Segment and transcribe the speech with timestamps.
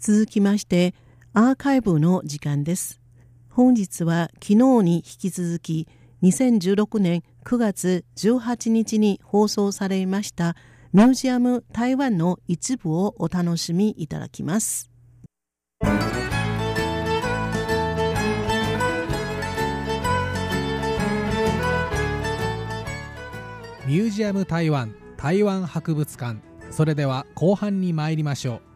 [0.00, 0.94] 続きまして
[1.34, 3.02] アーカイブの時間です。
[3.50, 5.88] 本日は昨日に引き続き
[6.22, 10.56] 2016年9月18日に放送されました
[10.94, 14.90] ミュージアム台湾の一部をお楽しみいただきます。
[23.86, 26.40] ミュージアム台湾台湾博物館。
[26.70, 28.69] それでは後半に参りましょう。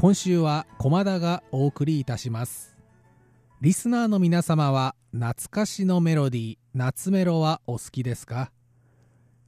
[0.00, 2.74] 今週は駒田がお送りいたします。
[3.60, 8.50] リスナーの皆様は懐かしのメロディー夏メロはお好きですか？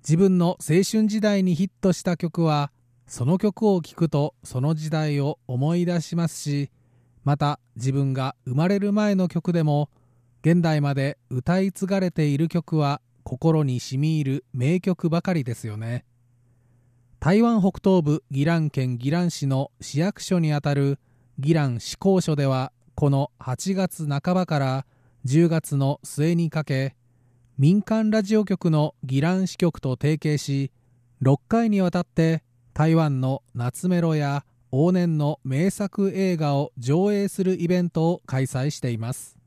[0.03, 2.71] 自分の青春時代にヒットした曲は
[3.07, 6.71] その曲を聴くとその時代を思い出しますし
[7.25, 9.89] また自分が生まれる前の曲でも
[10.43, 16.05] 現代まで歌い継がれている曲は心に染み入る名曲ばかりですよね。
[17.25, 20.99] 台湾北東部宜蘭県宜蘭市の市役所にあたる
[21.39, 24.87] 宜蘭市公所ではこの8月半ばから
[25.25, 26.97] 10月の末にかけ
[27.59, 30.73] 民間ラジオ局の宜蘭支局と提携し
[31.23, 32.43] 6回にわたって
[32.75, 39.39] 台湾の夏メロや往年の名作映画を上映するイベントを開催しています。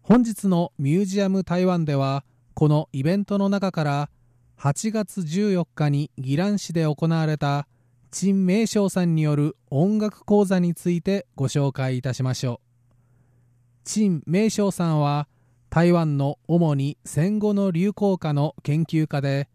[0.00, 4.10] 本日のミュージアム台湾ではこのイベントの中から
[4.58, 7.68] 8月14日に宜蘭市で行われた
[8.10, 12.58] 陳明章さんによる音楽講座についてご紹介いたしましょう。
[13.84, 15.28] 陳明章さんは
[15.70, 19.48] 台湾の主に戦後の流行歌の研究家で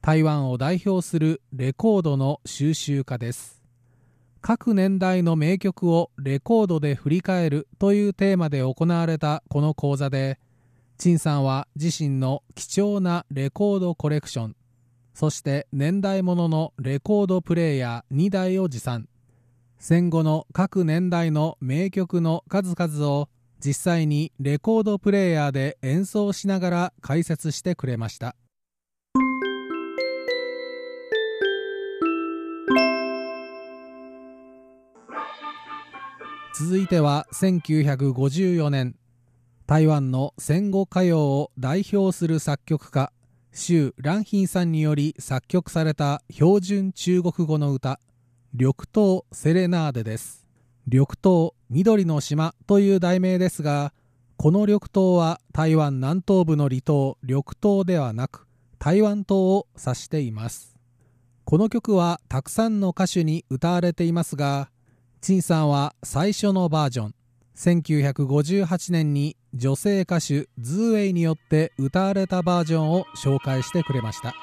[0.00, 3.60] 台湾を代表するレコードの収集家です。
[4.40, 10.38] 各年代の名曲をレコードで振り返るというテーマで行われたこの講座で
[10.98, 14.56] 陳さんは自身の貴重なレコードコレクション
[15.14, 19.08] そして年代物のレコードプレーヤー2台を持参。
[19.78, 23.28] 戦後の各年代の名曲の数々を
[23.64, 28.34] 実際にレコードプレーヤーで演奏しながら解説してくれました。
[36.58, 38.96] 続いては1954年。
[39.66, 43.10] 台湾の戦後歌謡を代表する作曲家
[43.52, 47.98] 周蘭賓さんにより作曲された標準中国語の歌
[48.52, 50.44] 「緑島セレナーデ」です。
[50.86, 53.94] 緑島緑の島という題名ですが
[54.36, 58.46] この緑島は台湾南東部の離島緑島ではなく
[58.78, 60.76] 台湾島を指しています
[61.44, 64.68] この曲はたくさんの歌手に歌われていますが
[65.22, 67.14] 陳さんは最初のバージョン
[67.56, 74.34] 1958年に女性歌手ズーウェイによって歌われたバージョンを紹介してくれました。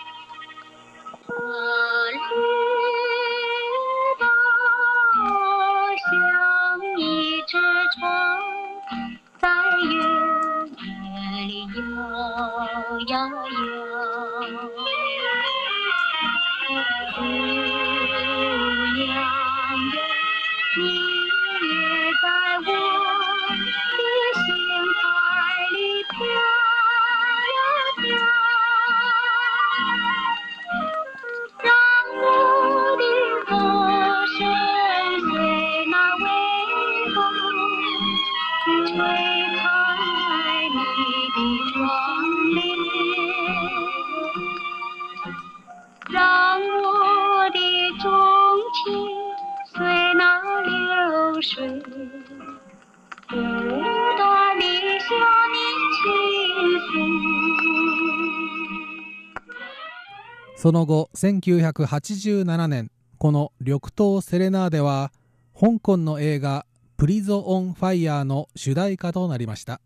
[60.55, 65.11] その後1987年この緑島セレナーデは
[65.59, 69.81] 香港の映画プリゾ・オン・ファイヤーの主題歌となりました。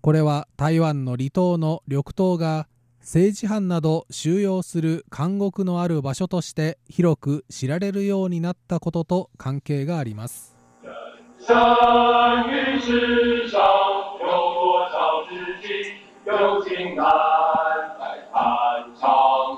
[0.00, 2.66] これは台湾の離島の緑島が
[3.00, 10.51] 政治犯など収容する監獄のある場所として広く知られるようになったことと関係があります。
[11.44, 11.56] 生
[12.52, 13.60] 于世上
[14.20, 15.94] 有多少知己，
[16.24, 17.04] 友情难
[17.98, 19.10] 再盼长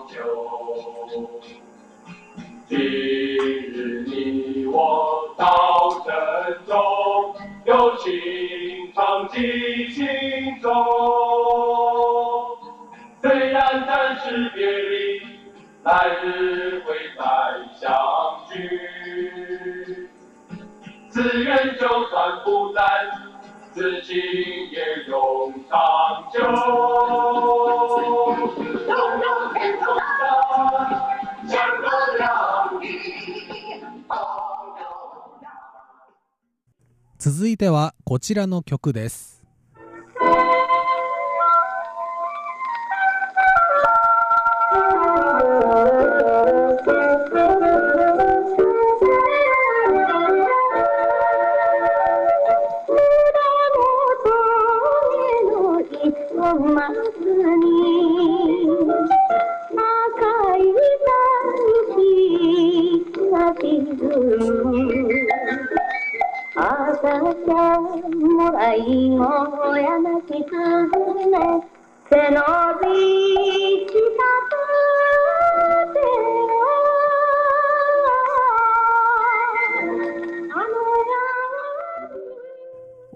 [0.08, 0.16] 久。
[2.66, 7.34] 今日你我到神州，
[7.66, 8.10] 友情
[8.94, 10.72] 长记心中。
[13.20, 15.20] 虽然暂时别离，
[15.82, 17.22] 来日会再
[17.78, 17.92] 相
[18.50, 19.53] 聚。
[21.14, 22.82] 自愿就算不在，
[23.72, 24.16] 此情
[24.72, 25.78] 也永长
[26.32, 26.40] 久。
[37.16, 39.33] 続いてはこちらの曲です
[71.34, 71.40] ね
[72.10, 72.94] 背伸び
[73.86, 74.22] した
[75.92, 75.98] 手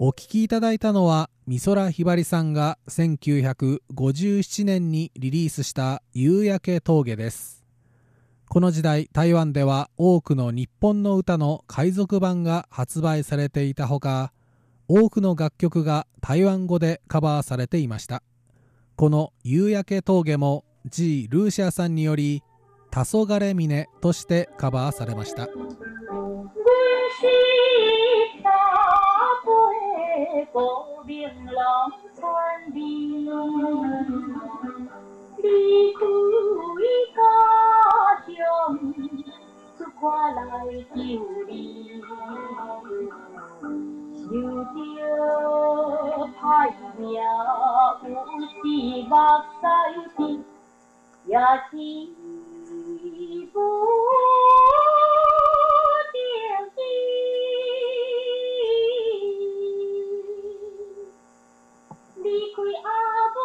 [0.01, 7.65] お聴きいただいたのは美空ひばりさんが1957年にリリースした「夕焼け峠」です。
[8.47, 14.31] この時代台湾では多くの日本の歌の海賊版が発売されていたほか
[14.89, 18.23] 多くの楽曲が台湾語でカバーされていました。
[18.99, 22.43] この「夕焼け峠」も G・ ルーシアさんにより
[22.91, 25.47] 「黄昏峰」としてカバーされました
[40.01, 41.38] 看来就你，
[44.31, 44.69] 有着
[46.39, 46.43] 歹
[46.97, 47.17] 命，有
[47.99, 48.61] 是
[49.09, 49.11] 目
[49.59, 49.63] 屎
[50.15, 50.19] 滴，
[51.25, 51.73] 也是
[53.51, 53.57] 不
[56.13, 56.15] 着
[56.75, 56.77] 急。
[62.17, 62.87] 离开阿
[63.33, 63.37] 母。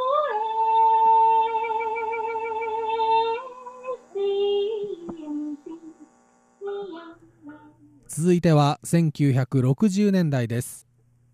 [8.17, 10.87] 続いては1960年代です。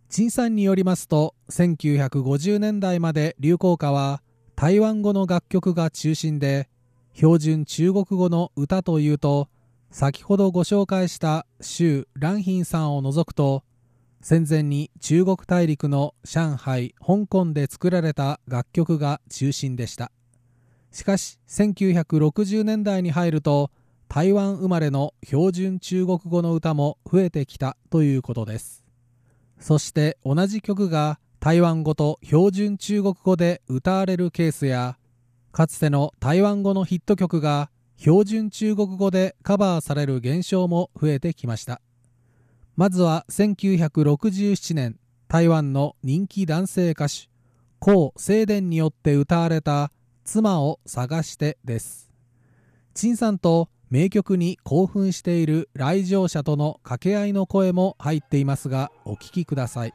[0.09, 4.23] 陳さんによりますと1950年代まで流行歌は
[4.57, 6.71] 台湾語の楽曲が中心で
[7.13, 9.51] 標準中国語の歌というと
[9.91, 13.63] 先ほどご紹介した周蘭賓さんを除くと
[14.23, 20.11] 戦前に中国大陸の上海香港で作られた楽曲が中心でした。
[20.93, 23.71] しかし1960年代に入ると
[24.13, 28.83] 台湾生まれの標準中国語の歌も増えてきたということです。
[29.61, 34.99] そして同じ曲が台湾語と標準中国語で歌われるケースや
[35.53, 41.81] かつての台湾語のヒット曲が標準中国語でカバーされる現象も増えてきました。
[42.75, 44.99] まずは1967年
[45.29, 47.29] 台湾の人気男性歌手
[47.81, 49.93] 江清伝によって歌われた
[50.25, 52.11] 「妻を探して」です。
[52.93, 59.95] 陳さんと名曲に興奮している来場者との掛け合いの声も入っていますがお聞きください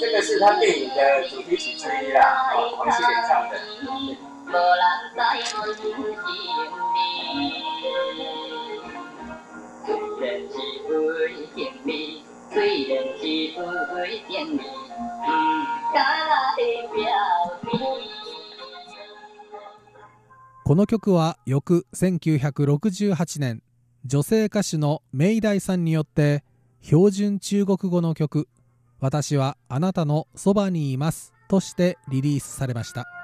[0.00, 4.37] 这个是他电影的主题曲之一啦，黄西莲唱的。
[20.64, 23.62] この曲は翌1968年
[24.06, 26.42] 女性歌手のメイダイさんによって
[26.80, 28.48] 標準中国語の曲
[29.00, 33.17] 「私はあなたのそばにいます」としてリリースされました。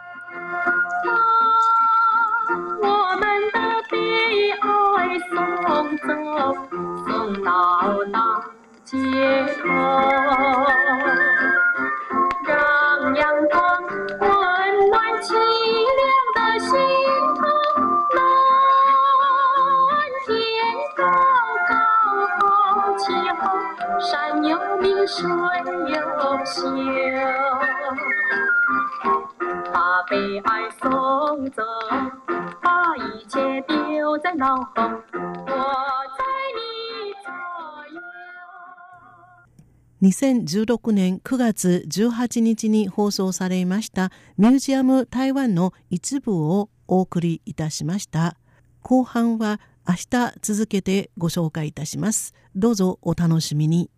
[5.99, 6.09] 走，
[7.07, 7.51] 送到
[8.13, 8.19] 大
[8.85, 8.97] 街
[9.63, 9.69] 头，
[25.05, 25.11] 有
[25.85, 25.93] 名，
[26.47, 27.05] 水有秀，
[29.71, 30.89] 把悲哀送
[31.51, 31.63] 走，
[32.63, 35.03] 把一切丢在脑后。
[40.01, 48.37] 2016年9月18日に放送されましたミュージアム台湾の一部をお送りいたしました。
[48.81, 52.33] 後半は明日続けてご紹介いたします。
[52.57, 53.91] どうぞお楽しみに。